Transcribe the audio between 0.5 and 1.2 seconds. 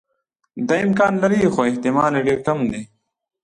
دا امکان